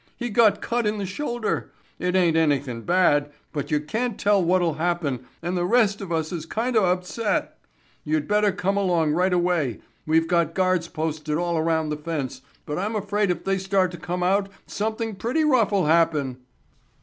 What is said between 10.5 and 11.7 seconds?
guards posted all